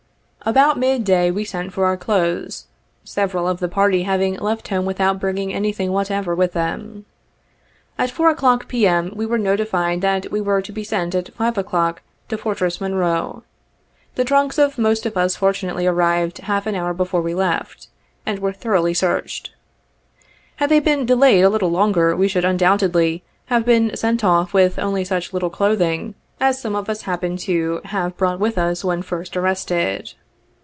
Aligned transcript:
10 0.43 0.53
About 0.53 0.79
mid 0.79 1.03
day, 1.03 1.29
we 1.29 1.45
sent 1.45 1.71
for 1.71 1.85
our 1.85 1.95
clothes, 1.95 2.65
several 3.03 3.47
of 3.47 3.59
the 3.59 3.67
party 3.67 4.01
having 4.03 4.33
left 4.37 4.69
home 4.69 4.85
without 4.85 5.19
bringing 5.19 5.53
anything 5.53 5.91
whatever 5.91 6.33
with 6.33 6.53
them. 6.53 7.05
At 7.95 8.09
4 8.09 8.29
o'clock, 8.31 8.67
P. 8.67 8.87
M., 8.87 9.11
we 9.15 9.23
were 9.23 9.37
notified 9.37 10.01
that 10.01 10.31
we 10.31 10.41
were 10.41 10.59
to 10.59 10.71
be 10.71 10.83
sent 10.83 11.13
at 11.13 11.31
5 11.35 11.59
o'clock 11.59 12.01
to 12.27 12.39
Fortress 12.39 12.79
Monrce. 12.79 13.43
The 14.15 14.25
trunks 14.25 14.57
of 14.57 14.79
most 14.79 15.05
of 15.05 15.15
us 15.15 15.35
fortunately 15.35 15.85
arrived 15.85 16.39
half 16.39 16.65
an 16.65 16.73
hour 16.73 16.95
before 16.95 17.21
we 17.21 17.35
left, 17.35 17.89
and 18.25 18.39
were 18.39 18.51
thoroughly 18.51 18.95
searched. 18.95 19.51
Had 20.55 20.69
they 20.71 20.79
been 20.79 21.05
delayed 21.05 21.43
a 21.43 21.49
little 21.51 21.69
longer 21.69 22.15
we 22.15 22.27
should 22.27 22.45
undoubtedly 22.45 23.21
have 23.45 23.63
been 23.63 23.95
sent 23.95 24.23
off 24.23 24.55
with 24.55 24.79
only 24.79 25.05
such 25.05 25.33
little 25.33 25.51
clothing 25.51 26.15
as 26.39 26.59
some 26.59 26.75
of 26.75 26.89
us 26.89 27.03
happened 27.03 27.37
to 27.37 27.79
have 27.85 28.17
brought 28.17 28.39
with 28.39 28.57
us 28.57 28.83
when 28.83 29.03
first 29.03 29.37
arrested. 29.37 30.15